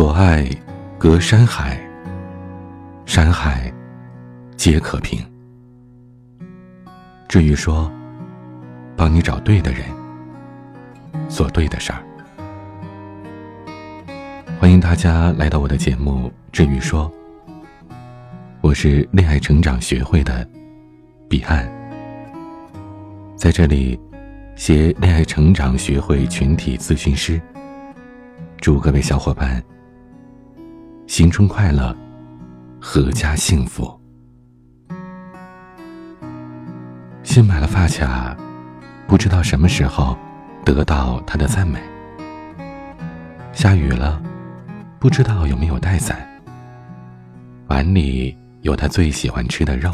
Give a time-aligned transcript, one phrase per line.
[0.00, 0.48] 所爱
[0.96, 1.78] 隔山海，
[3.04, 3.70] 山海
[4.56, 5.22] 皆可平。
[7.28, 7.92] 至于说，
[8.96, 9.82] 帮你找对的人，
[11.28, 12.02] 做对的事儿。
[14.58, 17.12] 欢迎大家来到我的节目《至于说》，
[18.62, 20.48] 我是恋爱成长学会的
[21.28, 21.70] 彼岸，
[23.36, 24.00] 在这里
[24.56, 27.38] 携恋爱成长学会群体咨询师，
[28.62, 29.62] 祝各位小伙伴
[31.10, 31.92] 新春快乐，
[32.80, 34.00] 阖家幸福。
[37.24, 38.36] 新买了发卡，
[39.08, 40.16] 不知道什么时候
[40.64, 41.80] 得到他的赞美。
[43.52, 44.22] 下雨了。
[45.00, 46.16] 不知道有没有带伞。
[47.66, 49.92] 碗里有他最喜欢吃的肉，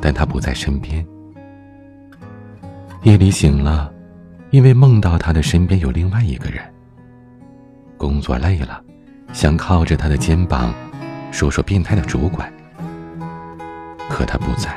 [0.00, 1.06] 但他不在身边。
[3.04, 3.92] 夜里醒了，
[4.50, 6.64] 因为梦到他的身边有另外一个人。
[7.96, 8.82] 工作累了，
[9.32, 10.74] 想靠着他的肩膀，
[11.30, 12.52] 说说变态的主管。
[14.08, 14.76] 可他不在。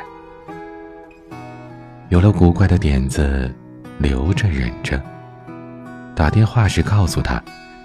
[2.10, 3.54] 有了古怪的点子，
[3.98, 5.02] 留着忍着。
[6.16, 7.42] 打电话时告诉他。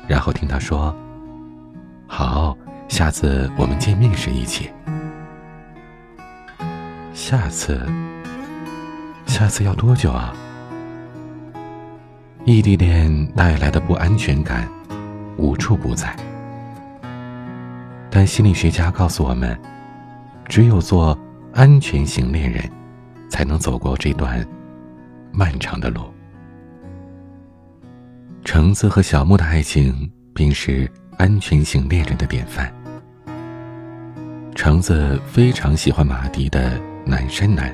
[0.08, 0.95] 然后听他说
[2.06, 4.70] ：“好，下次我们见面时一起。
[7.12, 7.84] 下次，
[9.27, 10.33] 下次要多久啊？”
[12.47, 14.69] 异地恋带来的不安全感
[15.36, 16.17] 无处不在，
[18.19, 19.55] 但心理学家告诉我们，
[20.48, 21.14] 只有做
[21.53, 22.64] 安全型恋人，
[23.28, 24.42] 才能走过这段
[25.31, 26.00] 漫长的路。
[28.42, 32.73] 橙子和小木的爱情便是安全型恋人的典范。
[34.55, 36.70] 橙子非常喜欢马迪的
[37.05, 37.70] 《南山南》。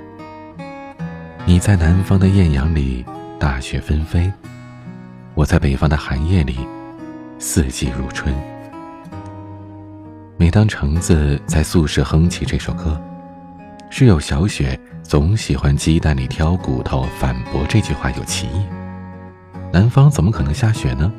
[1.47, 3.05] 你在南方的艳阳里，
[3.39, 4.29] 大雪纷飞；
[5.35, 6.59] 我在北方的寒夜里，
[7.39, 8.35] 四季如春。
[10.37, 13.01] 每当橙子在宿舍哼起这首歌，
[13.91, 18.67] 室友小雪总喜欢鸡蛋里挑骨头，反驳这句话有歧义。
[19.73, 21.13] 南方怎么可能下雪呢？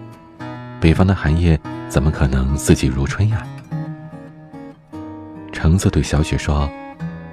[0.81, 3.47] 北方的寒夜怎么可能四季如春呀？
[5.51, 6.69] 橙子对小雪说：“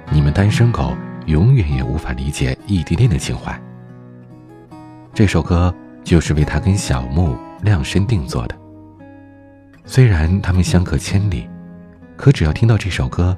[0.09, 3.59] 你们单身狗永远也无法理解异地恋的情怀。”
[5.13, 8.55] 这首歌就是为他跟小木量身定做的。
[9.83, 11.49] 虽然他们相隔千里，
[12.21, 13.35] 可只要听到这首歌，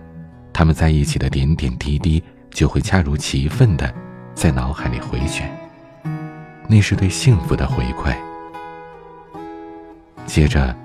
[0.52, 2.22] 他们在一起的点点滴滴
[2.52, 3.96] 就会恰如其分的
[4.36, 5.50] 在脑海里回旋。
[6.68, 8.14] 那是对幸福的回馈。
[10.26, 10.76] 接着，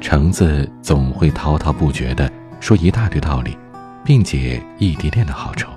[0.00, 3.58] 橙子总会滔滔不绝的说一大堆道理，
[4.04, 5.68] 并解异地恋的好处。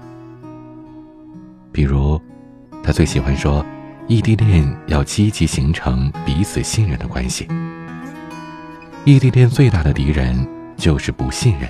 [1.71, 2.21] 比如，
[2.83, 3.65] 他最喜欢说，
[4.07, 7.47] 异地恋要积极形成彼此信任的关系。
[9.03, 11.69] 异地恋最大的敌人就是不信任，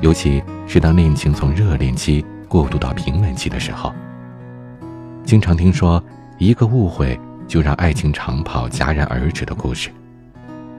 [0.00, 3.92] 尤其是当恋情从热恋期过渡到平稳期的时候。
[5.24, 6.02] 经常听说，
[6.38, 9.90] 一个误会就让爱情长跑戛然而止的故事，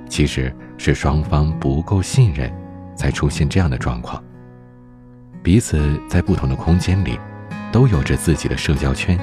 [0.10, 2.52] 其实是双方不够信任，
[2.96, 4.22] 才出现这样的状况。
[5.42, 7.20] 彼此在不同的空间里，
[7.72, 9.18] 都有着自己的社交圈。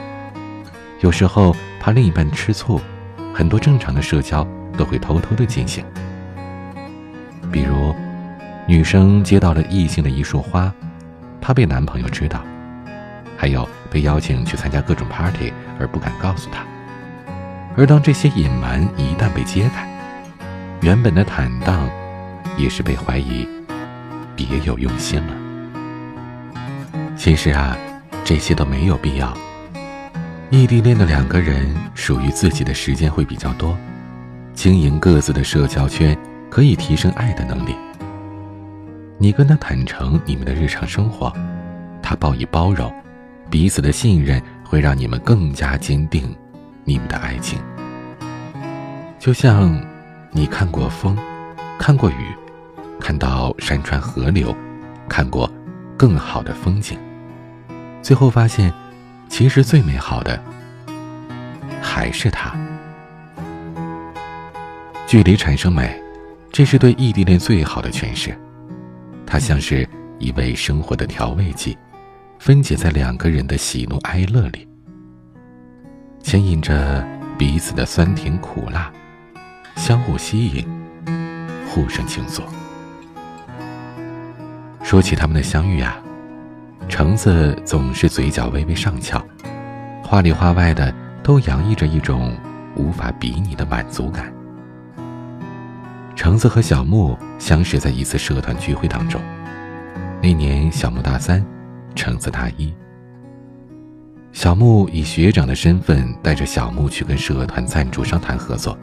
[1.01, 2.81] 有时候怕另一半吃醋，
[3.35, 4.47] 很多正常的社交
[4.77, 5.85] 都会偷偷的进行。
[8.71, 10.73] 女生接到了异性的一束花，
[11.41, 12.41] 怕被男朋友知道。
[13.37, 16.65] 还有被邀请去参加各种 party 而不敢告诉他，
[17.77, 19.89] 而当这些隐瞒一旦被揭开，
[20.83, 21.91] 原本的坦荡，
[22.57, 23.45] 也是被怀疑
[24.37, 25.35] 别有用心了。
[27.17, 27.77] 其实啊，
[28.23, 29.37] 这些都没有必要。
[30.49, 33.77] 异地恋的两个人属于自己的时间会比较多，
[34.55, 36.17] 经营各自的社交圈
[36.49, 37.75] 可以提升爱的能力。
[39.23, 41.31] 你跟他坦诚你们的日常生活，
[42.03, 42.91] 他报以包容。
[43.51, 46.35] 彼此的信任会让你们更加坚定
[46.85, 47.59] 你们的爱情。
[49.19, 49.79] 就像
[50.31, 51.19] 你看过风，
[51.79, 52.35] 看过雨，
[52.99, 54.57] 看到山川河流，
[55.07, 55.51] 看过
[55.99, 56.99] 更好的风景，
[58.01, 58.73] 最后发现，
[59.29, 60.43] 其实最美好的
[61.83, 62.55] 还是他。
[65.07, 66.01] 距离产生美，
[66.51, 68.35] 这是对异地恋最好的诠释。
[69.31, 69.89] 它像是
[70.19, 71.79] 一味生活的调味剂。
[72.41, 74.67] 分解在两个人的喜怒哀乐里，
[76.23, 77.07] 牵引着
[77.39, 78.91] 彼此的酸甜苦辣，
[79.77, 80.67] 相互吸引，
[81.69, 82.43] 互生情愫。
[84.83, 86.03] 说起他们的相遇啊，
[86.89, 89.23] 橙子总是嘴角微微上翘，
[90.03, 90.93] 话里话外的
[91.23, 92.35] 都洋溢着一种
[92.75, 94.33] 无法比拟的满足感。
[96.21, 99.19] 橙子和小木相识在一次社团聚会当中。
[100.23, 101.43] 那年小木大三，
[101.95, 102.75] 橙子大一。
[104.31, 108.77] 小木以学长的身份带着小木去跟社团赞助商谈合作，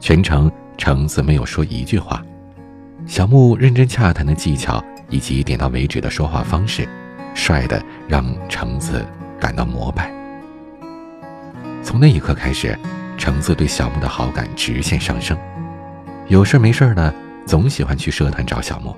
[0.00, 2.24] 全程橙子没有说一句话。
[3.04, 6.88] 小木认真洽谈的技巧以及点到为止的说话方式，
[7.34, 9.04] 帅的让橙子
[9.38, 10.10] 感到膜拜。
[11.82, 12.78] 从那一刻开始，
[13.18, 15.36] 橙子对小木的好感直线上升，
[16.28, 17.14] 有事没事的
[17.46, 18.94] 总喜欢去社团找小木。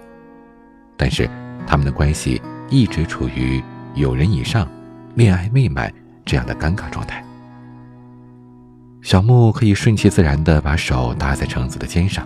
[0.96, 1.28] 但是
[1.66, 3.62] 他们的关系一直处于
[3.94, 4.68] 友人以上。
[5.14, 5.92] 恋爱未满
[6.24, 7.24] 这样的尴尬状态，
[9.02, 12.24] 小木可以顺其自然地把手搭在橙子的肩上，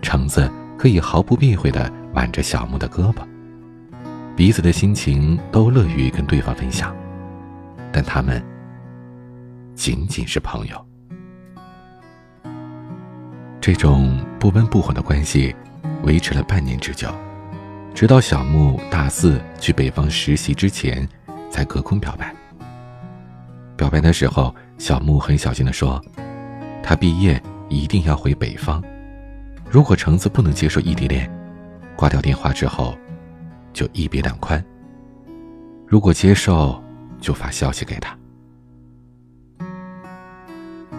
[0.00, 0.48] 橙子
[0.78, 3.24] 可以毫不避讳地挽着小木的胳膊，
[4.36, 6.94] 彼此的心情都乐于跟对方分享，
[7.90, 8.40] 但他们
[9.74, 10.86] 仅仅是朋友。
[13.64, 15.56] 这种不温不火的关系
[16.02, 17.08] 维持了半年之久，
[17.94, 21.08] 直到小木大四去北方实习之前。
[21.50, 22.34] 才隔空表白。
[23.74, 25.98] 表白的时候，小木很小心地说
[26.84, 28.82] ：“他毕业一定要回北方。
[29.70, 31.30] 如果橙子不能接受异地恋，
[31.96, 32.94] 挂掉电话之后，
[33.72, 34.62] 就一别两宽。
[35.86, 36.82] 如果接受，
[37.18, 38.14] 就发消息给他。”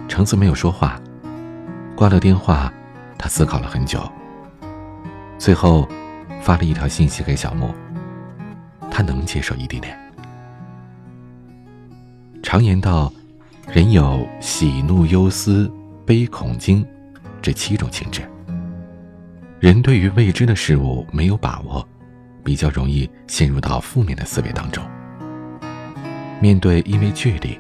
[0.10, 1.00] 橙子没有说话，
[1.96, 2.72] 挂了电话，
[3.18, 4.02] 他思考了很久，
[5.38, 5.88] 最后
[6.42, 7.74] 发了一条信息给小木
[8.92, 9.98] ：“他能接受异地恋。”
[12.44, 13.12] 常言道，
[13.72, 15.72] 人有喜怒忧思
[16.06, 16.86] 悲恐惊
[17.42, 18.22] 这七种情志。
[19.62, 21.88] 人对于未知的事物没有把握，
[22.44, 24.84] 比较容易陷入到负面的思维当中。
[26.42, 27.58] 面对因为距离，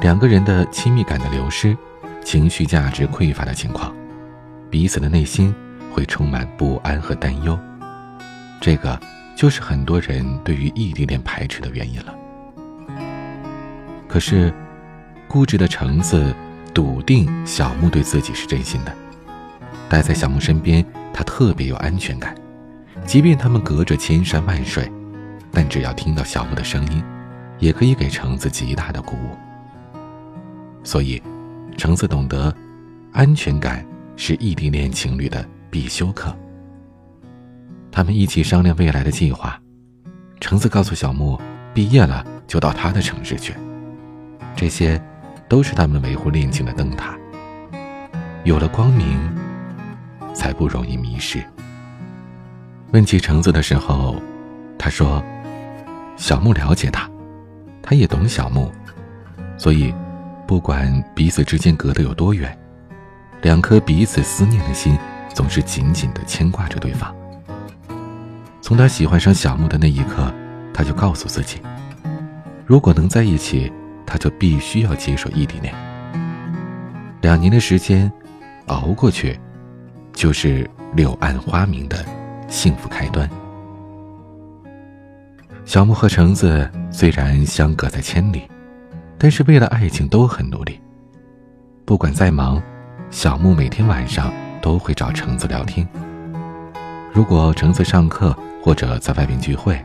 [0.00, 1.76] 两个人的亲密感的流失，
[2.24, 3.94] 情绪价值匮乏的情况，
[4.70, 5.54] 彼此的内心
[5.92, 7.58] 会充满不安和担忧。
[8.60, 8.98] 这个
[9.34, 12.14] 就是很多人对于异地恋排斥的原因了。
[14.06, 14.52] 可是，
[15.26, 16.34] 固执的橙子
[16.74, 18.92] 笃定小木对自己是真心的，
[19.88, 22.34] 待在小木身边，他特别有安全感。
[23.06, 24.90] 即便他们隔着千山万水，
[25.52, 27.02] 但只要听到小木的声音，
[27.58, 29.36] 也可以给橙子极大的鼓舞。
[30.82, 31.22] 所以，
[31.76, 32.54] 橙子懂得，
[33.12, 33.84] 安全感
[34.16, 36.34] 是异地恋情侣的必修课。
[37.90, 39.60] 他们一起商量未来的计划。
[40.40, 41.38] 橙子告诉小木，
[41.74, 43.54] 毕业了就到他的城市去。
[44.56, 45.00] 这些，
[45.48, 47.16] 都是他们维护恋情的灯塔。
[48.44, 49.18] 有了光明，
[50.32, 51.42] 才不容易迷失。
[52.92, 54.16] 问起橙子的时候，
[54.78, 55.22] 他说
[56.16, 57.08] ：“小木了解他，
[57.82, 58.72] 他也懂小木，
[59.58, 59.94] 所以，
[60.50, 62.58] 不管彼此之间隔得有多远，
[63.40, 64.98] 两颗彼此思念的心
[65.32, 67.14] 总是紧紧地牵挂着对方。”
[68.60, 70.28] 从他喜欢上小木的那一刻，
[70.74, 71.62] 他就告诉自己：
[72.66, 73.72] 如果能在一起。
[74.04, 75.72] 他就必须要接受异地恋。
[77.20, 78.10] 两年的时间，
[78.66, 79.38] 熬过去，
[80.12, 82.04] 就是柳暗花明的
[82.48, 83.30] 幸福开端。
[85.64, 88.49] 小木和橙子虽然相隔在千里，
[89.20, 90.80] 但是为了爱情都很努力。
[91.84, 92.60] 不管再忙，
[93.10, 95.86] 小木每天晚上都会找橙子聊天。
[97.12, 99.78] 如果橙子上课或者在外面聚会，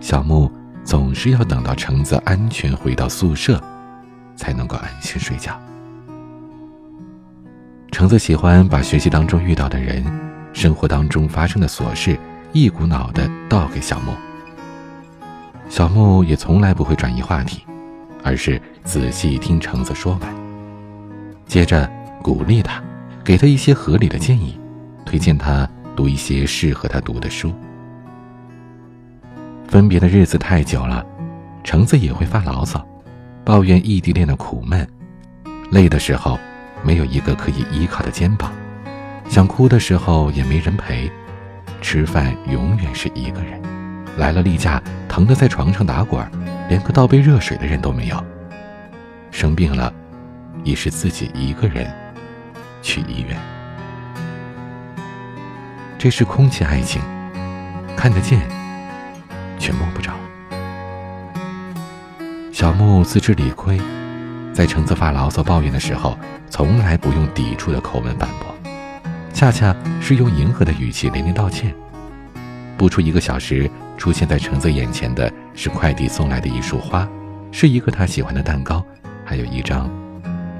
[0.00, 0.50] 小木。
[0.84, 3.58] 总是要等到橙子安全回到宿舍，
[4.36, 5.58] 才能够安心睡觉。
[7.90, 10.04] 橙子喜欢把学习当中遇到的人、
[10.52, 12.18] 生活当中发生的琐事，
[12.52, 14.12] 一股脑的倒给小木。
[15.70, 17.64] 小木也从来不会转移话题，
[18.24, 20.34] 而是仔细听橙子说完，
[21.46, 21.88] 接着
[22.22, 22.82] 鼓励他，
[23.22, 24.58] 给他一些合理的建议，
[25.04, 27.52] 推荐他读一些适合他读的书。
[29.68, 31.04] 分别的日子太久了，
[31.62, 32.84] 橙子也会发牢骚，
[33.44, 34.88] 抱怨异地恋的苦闷。
[35.70, 36.38] 累的时候，
[36.82, 38.50] 没有一个可以依靠的肩膀；
[39.28, 41.10] 想哭的时候也没人陪；
[41.82, 43.60] 吃饭永远是一个人；
[44.16, 46.26] 来了例假，疼得在床上打滚，
[46.68, 48.16] 连个倒杯热水的人都没有；
[49.30, 49.92] 生病了，
[50.62, 51.92] 也是自己一个人
[52.82, 53.36] 去医院。
[55.98, 57.00] 这是空气爱情，
[57.96, 58.40] 看得见。
[59.56, 60.12] 却摸不着。
[62.52, 63.80] 小木自知理亏，
[64.52, 66.18] 在橙子发牢骚抱怨的时候，
[66.50, 68.54] 从来不用抵触的口吻反驳，
[69.32, 71.74] 恰恰是用迎合的语气连连道歉。
[72.76, 77.08] 不出一个小时，出现在橙子眼前的是快递送来的一束花，
[77.52, 78.84] 是一个他喜欢的蛋糕，
[79.24, 79.90] 还有一张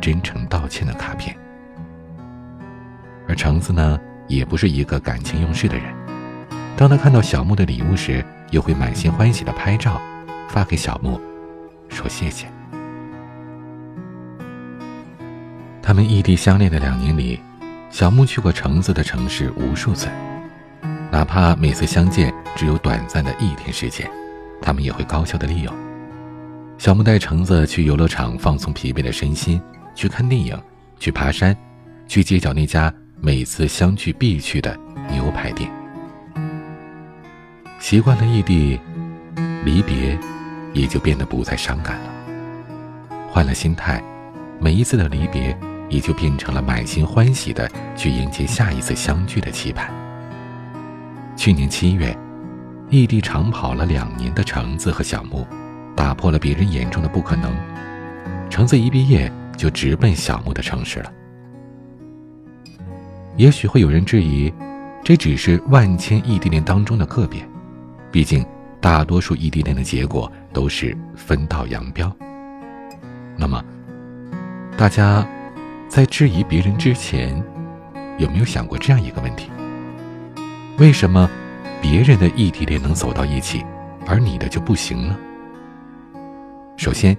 [0.01, 1.37] 真诚道歉的卡片。
[3.27, 3.99] 而橙子呢，
[4.29, 5.85] 也不是一个感情用事的人。
[6.77, 10.01] 当他看到小木的礼物时，又会满心欢喜的拍照，
[10.49, 11.21] 发给小木，
[11.89, 12.47] 说谢谢。
[15.83, 17.41] 他们异地相恋的两年里，
[17.91, 20.09] 小木去过橙子的城市无数次，
[21.15, 24.11] 哪怕每次相见只有短暂的一天时间，
[24.61, 25.73] 他们也会高效的利用。
[26.77, 29.63] 小木带橙子去游乐场放松疲惫的身心，
[29.95, 30.61] 去看电影，
[30.99, 31.57] 去爬山，
[32.09, 34.77] 去街角那家每次相聚必去的
[35.09, 35.71] 牛排店。
[37.79, 38.81] 习惯了异地，
[39.65, 40.19] 离别
[40.73, 42.11] 也就变得不再伤感了。
[43.31, 44.03] 换了心态，
[44.59, 45.57] 每一次的离别
[45.89, 49.89] 也就变成了满心欢喜的去迎接下一次相聚的期盼。
[51.37, 52.17] 去年七月，
[52.91, 55.47] 异地长跑了两年的橙子和小木。
[55.97, 57.55] 打破了别人眼中的不可能，
[58.51, 61.13] 橙子一毕业就直奔小木的城市了。
[63.37, 64.53] 也许会有人质疑，
[65.05, 67.49] 这只是万千异地恋当中的个别，
[68.11, 68.45] 毕竟
[68.81, 72.13] 大多数异地恋的结果都是分道扬镳。
[73.37, 73.65] 那么，
[74.77, 75.25] 大家
[75.89, 77.41] 在质疑别人之前，
[78.19, 79.49] 有没有想过这样一个问题：
[80.77, 81.31] 为什么
[81.81, 83.65] 别人的异地恋能走到一起，
[84.09, 85.17] 而你的就不行呢？
[86.77, 87.17] 首先，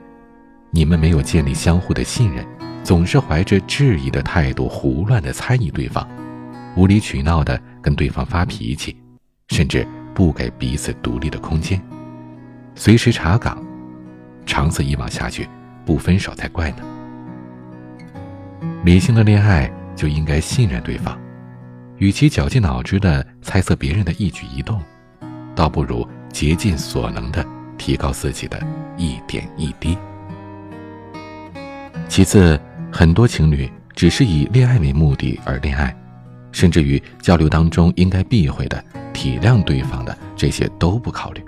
[0.72, 2.46] 你们没有建立相互的信任，
[2.84, 6.06] 总是怀着质疑的态度胡乱的猜疑对方，
[6.76, 8.98] 无理取闹的跟对方发脾气，
[9.48, 11.82] 甚至不给彼此独立的空间，
[12.76, 13.64] 随时查岗，
[14.46, 15.48] 长此以往下去，
[15.86, 16.78] 不分手才怪呢。
[18.84, 21.18] 理性的恋爱就应该信任对方，
[21.98, 24.82] 与其绞尽脑汁的猜测别人的一举一动，
[25.56, 27.46] 倒不如竭尽所能的。
[27.78, 28.58] 提高自己的
[28.96, 29.98] 一点一滴。
[32.08, 32.58] 其次，
[32.90, 35.94] 很多情侣只是以恋爱为目的而恋爱，
[36.54, 38.82] 甚至于交流当中应该避讳的、
[39.14, 41.44] 体谅对方的这些都不考虑，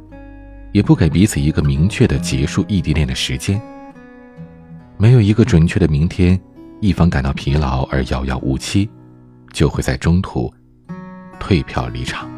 [0.74, 3.60] 也不给彼此一个明确的结束异地恋的时间。
[4.98, 6.38] 没有一个准确的明天，
[6.82, 8.89] 一方感到疲劳而遥遥无期，
[9.58, 10.54] 就会在中途
[11.40, 12.30] 退票离场。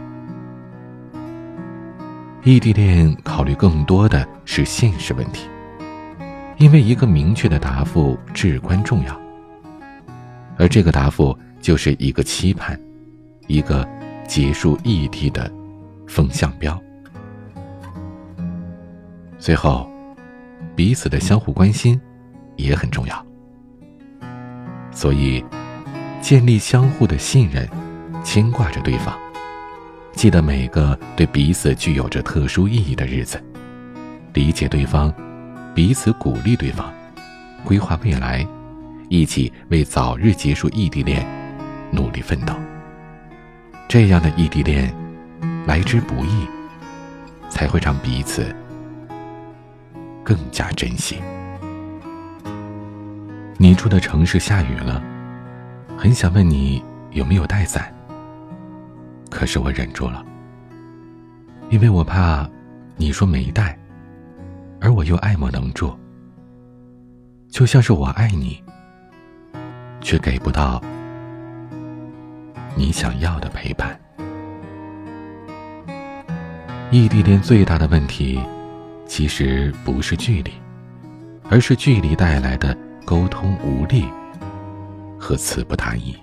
[2.46, 5.50] 异地恋考虑更多的是现实问题，
[6.60, 9.20] 因为一个明确的答复至关重要，
[10.58, 12.80] 而这个答复就是一个期盼，
[13.48, 13.86] 一个
[14.26, 15.52] 结束异地的
[16.08, 16.82] 风向标。
[19.38, 19.92] 最后，
[20.74, 22.00] 彼此的相互关心
[22.56, 23.26] 也很重要，
[24.90, 25.44] 所以
[26.22, 27.68] 建立相互的信任，
[28.24, 29.18] 牵挂着对方。
[30.14, 33.42] 记得每个对彼此具有着特殊意义的日子，
[34.34, 35.14] 理解对方，
[35.74, 36.92] 彼此鼓励对方，
[37.64, 38.46] 规划未来，
[39.08, 41.26] 一起为早日结束异地恋
[41.92, 42.54] 努力奋斗。
[43.88, 44.94] 这样的异地恋
[45.66, 46.46] 来之不易，
[47.50, 48.54] 才会让彼此
[50.24, 51.18] 更加珍惜。
[53.58, 55.02] 你住的城市下雨了，
[56.02, 57.94] 很想问你有没有带伞。
[59.30, 60.26] 可是我忍住了，
[61.70, 62.50] 因为我怕
[62.96, 63.78] 你说没带，
[64.80, 65.94] 而我又爱莫能助。
[67.50, 68.64] 就像是我爱你，
[70.00, 70.82] 却给不到
[72.78, 74.00] 你想要的陪伴。
[76.92, 78.42] 异地恋最大的问题，
[79.06, 80.54] 其实不是距离，
[81.50, 84.06] 而是距离带来的沟通无力
[85.20, 86.16] 和词不达意。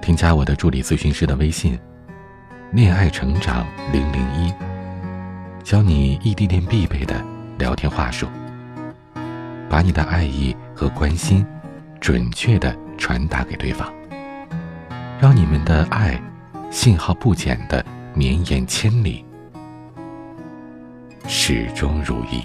[0.00, 1.78] 添加我的助理咨询师的微信，
[2.72, 4.52] 恋爱成长零零一，
[5.62, 7.24] 教你异地恋必备的
[7.58, 8.26] 聊天话术，
[9.68, 11.46] 把你的爱意和关心
[12.00, 13.92] 准确的传达给对方，
[15.20, 16.20] 让你们的爱
[16.70, 19.24] 信号不减的绵延千里，
[21.28, 22.42] 始终如一。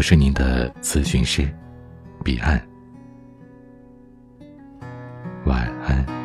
[0.00, 1.46] 我是您的咨询师，
[2.24, 2.58] 彼岸。
[5.44, 6.19] 晚安。